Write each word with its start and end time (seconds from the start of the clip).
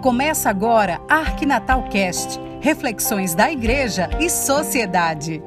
Começa 0.00 0.48
agora 0.48 0.98
Arquinatal 1.10 1.82
Cast, 1.90 2.40
reflexões 2.62 3.34
da 3.34 3.52
igreja 3.52 4.08
e 4.18 4.30
sociedade. 4.30 5.42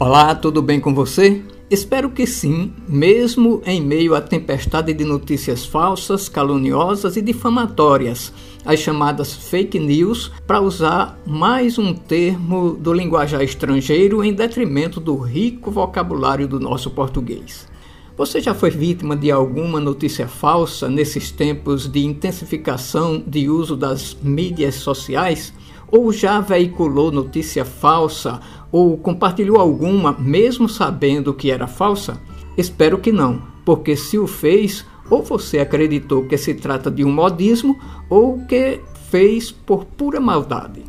Olá, 0.00 0.34
tudo 0.34 0.62
bem 0.62 0.80
com 0.80 0.94
você? 0.94 1.42
Espero 1.70 2.08
que 2.08 2.26
sim, 2.26 2.72
mesmo 2.88 3.60
em 3.66 3.82
meio 3.82 4.14
à 4.14 4.20
tempestade 4.22 4.94
de 4.94 5.04
notícias 5.04 5.66
falsas, 5.66 6.26
caluniosas 6.26 7.18
e 7.18 7.20
difamatórias, 7.20 8.32
as 8.64 8.80
chamadas 8.80 9.34
fake 9.34 9.78
news, 9.78 10.32
para 10.46 10.62
usar 10.62 11.18
mais 11.26 11.78
um 11.78 11.92
termo 11.92 12.70
do 12.70 12.94
linguajar 12.94 13.42
estrangeiro 13.42 14.24
em 14.24 14.32
detrimento 14.32 14.98
do 14.98 15.18
rico 15.18 15.70
vocabulário 15.70 16.48
do 16.48 16.58
nosso 16.58 16.88
português. 16.88 17.68
Você 18.18 18.40
já 18.40 18.52
foi 18.52 18.68
vítima 18.68 19.14
de 19.14 19.30
alguma 19.30 19.78
notícia 19.78 20.26
falsa 20.26 20.88
nesses 20.88 21.30
tempos 21.30 21.86
de 21.86 22.04
intensificação 22.04 23.22
de 23.24 23.48
uso 23.48 23.76
das 23.76 24.16
mídias 24.20 24.74
sociais? 24.74 25.54
Ou 25.86 26.12
já 26.12 26.40
veiculou 26.40 27.12
notícia 27.12 27.64
falsa 27.64 28.40
ou 28.72 28.98
compartilhou 28.98 29.60
alguma 29.60 30.16
mesmo 30.18 30.68
sabendo 30.68 31.32
que 31.32 31.48
era 31.48 31.68
falsa? 31.68 32.20
Espero 32.56 32.98
que 32.98 33.12
não, 33.12 33.40
porque 33.64 33.94
se 33.94 34.18
o 34.18 34.26
fez, 34.26 34.84
ou 35.08 35.22
você 35.22 35.60
acreditou 35.60 36.24
que 36.24 36.36
se 36.36 36.54
trata 36.54 36.90
de 36.90 37.04
um 37.04 37.12
modismo 37.12 37.78
ou 38.10 38.44
que 38.46 38.80
fez 39.12 39.52
por 39.52 39.84
pura 39.84 40.18
maldade. 40.18 40.82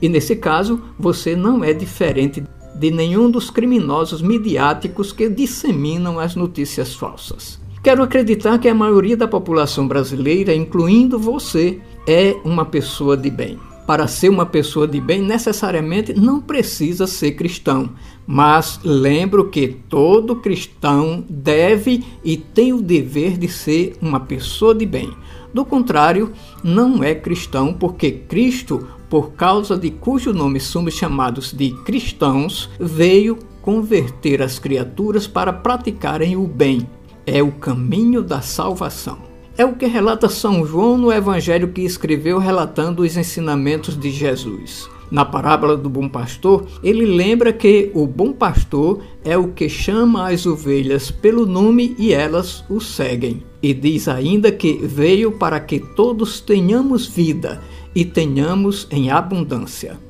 E 0.00 0.08
nesse 0.08 0.36
caso, 0.36 0.80
você 0.96 1.34
não 1.34 1.64
é 1.64 1.72
diferente 1.72 2.44
de 2.78 2.90
nenhum 2.90 3.30
dos 3.30 3.50
criminosos 3.50 4.20
midiáticos 4.20 5.12
que 5.12 5.28
disseminam 5.28 6.18
as 6.18 6.34
notícias 6.36 6.94
falsas. 6.94 7.58
Quero 7.82 8.02
acreditar 8.02 8.58
que 8.58 8.68
a 8.68 8.74
maioria 8.74 9.16
da 9.16 9.28
população 9.28 9.86
brasileira, 9.86 10.54
incluindo 10.54 11.18
você, 11.18 11.80
é 12.06 12.36
uma 12.44 12.64
pessoa 12.64 13.16
de 13.16 13.30
bem. 13.30 13.58
Para 13.86 14.08
ser 14.08 14.28
uma 14.28 14.44
pessoa 14.44 14.88
de 14.88 15.00
bem, 15.00 15.22
necessariamente 15.22 16.12
não 16.12 16.40
precisa 16.40 17.06
ser 17.06 17.32
cristão, 17.32 17.90
mas 18.26 18.80
lembro 18.82 19.48
que 19.48 19.68
todo 19.88 20.36
cristão 20.36 21.24
deve 21.30 22.04
e 22.24 22.36
tem 22.36 22.72
o 22.72 22.82
dever 22.82 23.38
de 23.38 23.48
ser 23.48 23.96
uma 24.02 24.18
pessoa 24.18 24.74
de 24.74 24.84
bem. 24.84 25.10
Do 25.54 25.64
contrário, 25.64 26.32
não 26.64 27.02
é 27.02 27.14
cristão, 27.14 27.72
porque 27.72 28.10
Cristo 28.10 28.86
por 29.08 29.32
causa 29.32 29.76
de 29.76 29.90
cujo 29.90 30.32
nome 30.32 30.58
somos 30.58 30.94
chamados 30.94 31.52
de 31.52 31.70
cristãos, 31.84 32.68
veio 32.78 33.38
converter 33.62 34.42
as 34.42 34.58
criaturas 34.58 35.26
para 35.26 35.52
praticarem 35.52 36.36
o 36.36 36.46
bem. 36.46 36.88
É 37.24 37.42
o 37.42 37.52
caminho 37.52 38.22
da 38.22 38.40
salvação. 38.40 39.18
É 39.58 39.64
o 39.64 39.74
que 39.74 39.86
relata 39.86 40.28
São 40.28 40.66
João 40.66 40.98
no 40.98 41.10
evangelho 41.10 41.68
que 41.68 41.80
escreveu 41.80 42.38
relatando 42.38 43.02
os 43.02 43.16
ensinamentos 43.16 43.98
de 43.98 44.10
Jesus. 44.10 44.86
Na 45.10 45.24
parábola 45.24 45.78
do 45.78 45.88
bom 45.88 46.08
pastor, 46.10 46.66
ele 46.82 47.06
lembra 47.06 47.54
que 47.54 47.90
o 47.94 48.06
bom 48.06 48.32
pastor 48.32 49.02
é 49.24 49.38
o 49.38 49.48
que 49.48 49.66
chama 49.66 50.30
as 50.30 50.44
ovelhas 50.44 51.10
pelo 51.10 51.46
nome 51.46 51.94
e 51.98 52.12
elas 52.12 52.64
o 52.68 52.80
seguem. 52.80 53.42
E 53.62 53.72
diz 53.72 54.08
ainda 54.08 54.52
que 54.52 54.74
veio 54.74 55.32
para 55.32 55.58
que 55.58 55.80
todos 55.80 56.38
tenhamos 56.38 57.06
vida 57.06 57.62
e 57.94 58.04
tenhamos 58.04 58.86
em 58.90 59.10
abundância. 59.10 60.05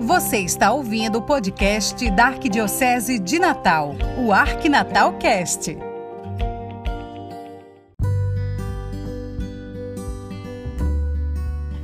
Você 0.00 0.38
está 0.38 0.72
ouvindo 0.72 1.18
o 1.18 1.22
podcast 1.22 2.08
da 2.12 2.26
Arquidiocese 2.26 3.18
de 3.18 3.40
Natal, 3.40 3.96
o 4.16 4.32
Arquinatal 4.32 5.18
Cast. 5.18 5.76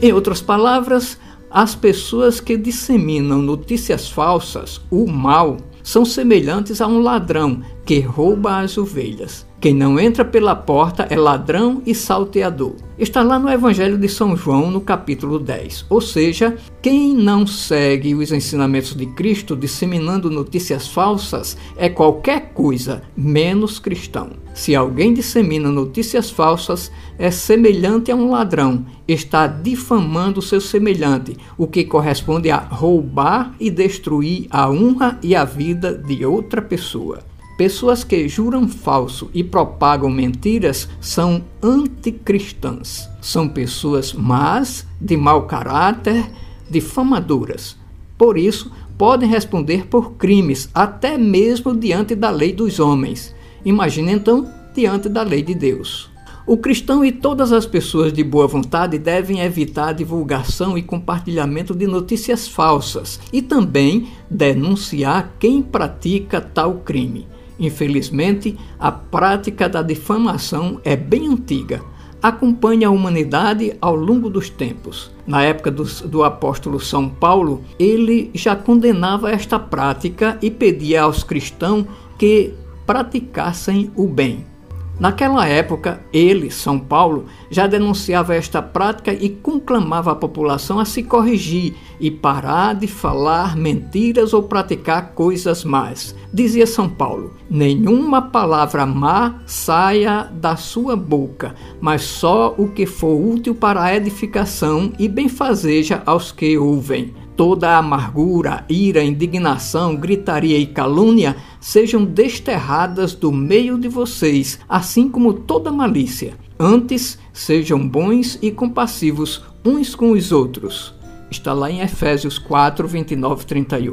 Em 0.00 0.12
outras 0.12 0.41
palavras, 0.41 1.19
as 1.50 1.75
pessoas 1.75 2.38
que 2.38 2.56
disseminam 2.56 3.42
notícias 3.42 4.08
falsas, 4.08 4.81
o 4.92 5.10
mal, 5.10 5.56
são 5.82 6.04
semelhantes 6.04 6.81
a 6.81 6.86
um 6.86 7.00
ladrão 7.00 7.62
que 7.84 8.00
rouba 8.00 8.60
as 8.60 8.78
ovelhas. 8.78 9.46
Quem 9.60 9.72
não 9.72 9.98
entra 9.98 10.26
pela 10.26 10.54
porta 10.54 11.06
é 11.08 11.16
ladrão 11.16 11.82
e 11.86 11.94
salteador. 11.94 12.74
Está 12.98 13.22
lá 13.22 13.38
no 13.38 13.48
Evangelho 13.48 13.96
de 13.96 14.10
São 14.10 14.36
João, 14.36 14.70
no 14.70 14.80
capítulo 14.80 15.38
10. 15.38 15.86
Ou 15.88 16.02
seja, 16.02 16.56
quem 16.82 17.14
não 17.14 17.46
segue 17.46 18.14
os 18.14 18.30
ensinamentos 18.30 18.94
de 18.94 19.06
Cristo 19.06 19.56
disseminando 19.56 20.30
notícias 20.30 20.86
falsas 20.86 21.56
é 21.78 21.88
qualquer 21.88 22.52
coisa 22.52 23.02
menos 23.16 23.78
cristão. 23.78 24.32
Se 24.52 24.74
alguém 24.74 25.14
dissemina 25.14 25.70
notícias 25.70 26.30
falsas, 26.30 26.92
é 27.18 27.30
semelhante 27.30 28.12
a 28.12 28.16
um 28.16 28.30
ladrão, 28.30 28.84
está 29.08 29.46
difamando 29.46 30.42
seu 30.42 30.60
semelhante, 30.60 31.38
o 31.56 31.66
que 31.66 31.84
corresponde 31.84 32.50
a 32.50 32.58
roubar 32.58 33.54
e 33.58 33.70
destruir 33.70 34.46
a 34.50 34.70
honra 34.70 35.18
e 35.22 35.34
a 35.34 35.44
vida 35.44 35.94
de 35.94 36.24
outra 36.26 36.60
pessoa. 36.60 37.20
Pessoas 37.56 38.03
que 38.03 38.28
juram 38.28 38.69
falso 38.69 39.31
e 39.32 39.44
propagam 39.44 40.10
mentiras 40.10 40.88
são 41.00 41.44
anticristãs. 41.62 43.09
São 43.20 43.48
pessoas 43.48 44.12
más, 44.12 44.84
de 45.00 45.16
mau 45.16 45.47
caráter, 45.47 46.28
difamadoras. 46.69 47.76
Por 48.19 48.37
isso, 48.37 48.72
podem 48.98 49.28
responder 49.28 49.87
por 49.87 50.14
crimes, 50.14 50.69
até 50.75 51.16
mesmo 51.16 51.76
diante 51.76 52.16
da 52.16 52.31
lei 52.31 52.53
dos 52.53 52.81
homens. 52.81 53.32
Imagine 53.64 54.12
então 54.12 54.50
diante 54.75 55.09
da 55.09 55.22
lei 55.22 55.43
de 55.43 55.54
Deus. 55.54 56.10
O 56.47 56.59
cristão 56.59 57.04
e 57.04 57.10
todas 57.10 57.53
as 57.53 57.64
pessoas 57.64 58.12
de 58.12 58.22
boa 58.22 58.47
vontade 58.47 58.98
devem 58.98 59.41
evitar 59.41 59.88
a 59.88 59.93
divulgação 59.93 60.76
e 60.76 60.82
compartilhamento 60.82 61.75
de 61.75 61.87
notícias 61.87 62.47
falsas 62.47 63.19
e 63.32 63.41
também 63.41 64.09
denunciar 64.28 65.37
quem 65.38 65.62
pratica 65.62 66.41
tal 66.41 66.81
crime. 66.81 67.26
Infelizmente, 67.59 68.56
a 68.78 68.91
prática 68.91 69.69
da 69.69 69.82
difamação 69.82 70.81
é 70.84 70.97
bem 70.97 71.28
antiga. 71.28 71.81
Acompanha 72.22 72.88
a 72.88 72.91
humanidade 72.91 73.76
ao 73.81 73.94
longo 73.94 74.31
dos 74.31 74.48
tempos. 74.48 75.10
Na 75.26 75.42
época 75.42 75.70
do, 75.70 75.84
do 76.09 76.25
apóstolo 76.25 76.81
São 76.81 77.09
Paulo, 77.09 77.62
ele 77.78 78.31
já 78.34 78.56
condenava 78.56 79.31
esta 79.31 79.59
prática 79.59 80.38
e 80.41 80.50
pedia 80.50 81.03
aos 81.03 81.22
cristãos 81.22 81.87
que 82.19 82.54
praticassem 82.87 83.91
o 83.94 84.06
bem. 84.06 84.53
Naquela 84.99 85.47
época, 85.47 86.00
ele, 86.12 86.50
São 86.50 86.78
Paulo, 86.78 87.25
já 87.50 87.66
denunciava 87.66 88.34
esta 88.34 88.62
prática 88.62 89.12
e 89.12 89.28
conclamava 89.28 90.12
a 90.12 90.15
população 90.15 90.78
a 90.78 90.84
se 90.84 91.03
corrigir 91.03 91.75
e 91.99 92.10
parar 92.10 92.75
de 92.75 92.87
falar 92.87 93.56
mentiras 93.56 94.32
ou 94.32 94.44
praticar 94.44 95.12
coisas 95.15 95.65
más. 95.65 96.15
Dizia 96.32 96.66
São 96.66 96.88
Paulo: 96.88 97.34
Nenhuma 97.50 98.22
palavra 98.22 98.87
má 98.87 99.41
saia 99.47 100.31
da 100.32 100.55
sua 100.55 100.94
boca, 100.94 101.55
mas 101.81 102.03
só 102.03 102.55
o 102.56 102.69
que 102.69 102.87
for 102.87 103.15
útil 103.15 103.55
para 103.55 103.82
a 103.82 103.97
edificação 103.97 104.93
e 104.97 105.09
benfazeja 105.09 106.03
aos 106.06 106.31
que 106.31 106.56
ouvem 106.56 107.15
toda 107.36 107.76
amargura, 107.76 108.64
ira, 108.68 109.02
indignação, 109.02 109.96
gritaria 109.96 110.58
e 110.58 110.66
calúnia 110.66 111.36
sejam 111.60 112.04
desterradas 112.04 113.14
do 113.14 113.32
meio 113.32 113.78
de 113.78 113.88
vocês, 113.88 114.58
assim 114.68 115.08
como 115.08 115.32
toda 115.32 115.72
malícia. 115.72 116.36
Antes, 116.58 117.18
sejam 117.32 117.86
bons 117.86 118.38
e 118.40 118.50
compassivos 118.50 119.42
uns 119.64 119.94
com 119.94 120.12
os 120.12 120.30
outros. 120.30 120.94
Está 121.30 121.52
lá 121.52 121.70
em 121.70 121.80
Efésios 121.80 122.38
4, 122.38 122.86
29 122.86 123.44
31. 123.44 123.92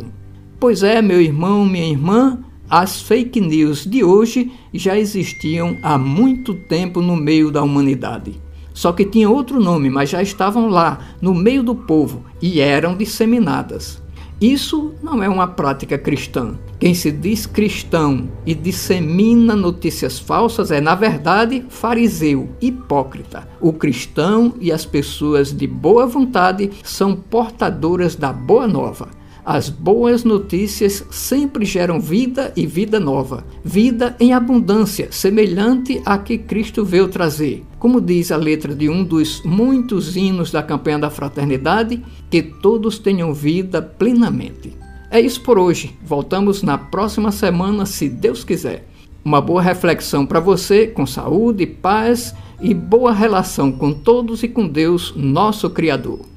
Pois 0.59 0.83
é, 0.83 1.01
meu 1.01 1.19
irmão, 1.19 1.65
minha 1.65 1.89
irmã, 1.89 2.39
as 2.69 3.01
fake 3.01 3.41
news 3.41 3.83
de 3.83 4.03
hoje 4.03 4.51
já 4.73 4.97
existiam 4.97 5.77
há 5.81 5.97
muito 5.97 6.53
tempo 6.53 7.01
no 7.01 7.15
meio 7.15 7.51
da 7.51 7.63
humanidade. 7.63 8.39
Só 8.73 8.91
que 8.91 9.05
tinha 9.05 9.29
outro 9.29 9.59
nome, 9.59 9.89
mas 9.89 10.09
já 10.09 10.21
estavam 10.21 10.69
lá, 10.69 10.99
no 11.21 11.33
meio 11.33 11.63
do 11.63 11.75
povo, 11.75 12.23
e 12.41 12.59
eram 12.59 12.95
disseminadas. 12.95 14.01
Isso 14.41 14.95
não 15.03 15.21
é 15.21 15.29
uma 15.29 15.45
prática 15.45 15.99
cristã. 15.99 16.55
Quem 16.79 16.95
se 16.95 17.11
diz 17.11 17.45
cristão 17.45 18.27
e 18.43 18.55
dissemina 18.55 19.55
notícias 19.55 20.17
falsas 20.17 20.71
é, 20.71 20.81
na 20.81 20.95
verdade, 20.95 21.63
fariseu, 21.69 22.49
hipócrita. 22.59 23.47
O 23.59 23.71
cristão 23.71 24.55
e 24.59 24.71
as 24.71 24.83
pessoas 24.83 25.55
de 25.55 25.67
boa 25.67 26.07
vontade 26.07 26.71
são 26.81 27.15
portadoras 27.15 28.15
da 28.15 28.33
boa 28.33 28.67
nova. 28.67 29.09
As 29.43 29.69
boas 29.69 30.23
notícias 30.23 31.03
sempre 31.09 31.65
geram 31.65 31.99
vida 31.99 32.53
e 32.55 32.67
vida 32.67 32.99
nova, 32.99 33.43
vida 33.63 34.15
em 34.19 34.33
abundância, 34.33 35.07
semelhante 35.11 35.99
a 36.05 36.17
que 36.19 36.37
Cristo 36.37 36.85
veio 36.85 37.07
trazer. 37.07 37.65
Como 37.79 37.99
diz 37.99 38.31
a 38.31 38.37
letra 38.37 38.75
de 38.75 38.87
um 38.87 39.03
dos 39.03 39.41
muitos 39.43 40.15
hinos 40.15 40.51
da 40.51 40.61
campanha 40.61 40.99
da 40.99 41.09
fraternidade, 41.09 42.03
que 42.29 42.43
todos 42.43 42.99
tenham 42.99 43.33
vida 43.33 43.81
plenamente. 43.81 44.77
É 45.09 45.19
isso 45.19 45.41
por 45.41 45.57
hoje. 45.57 45.97
Voltamos 46.05 46.61
na 46.61 46.77
próxima 46.77 47.31
semana, 47.31 47.85
se 47.85 48.07
Deus 48.07 48.43
quiser. 48.43 48.87
Uma 49.25 49.41
boa 49.41 49.61
reflexão 49.61 50.25
para 50.25 50.39
você, 50.39 50.87
com 50.87 51.05
saúde, 51.05 51.65
paz 51.65 52.33
e 52.61 52.73
boa 52.73 53.11
relação 53.11 53.71
com 53.71 53.91
todos 53.91 54.43
e 54.43 54.47
com 54.47 54.67
Deus, 54.67 55.13
nosso 55.15 55.69
Criador. 55.69 56.30